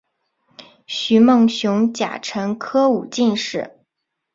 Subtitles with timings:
[0.87, 3.85] 徐梦熊甲辰科武进士。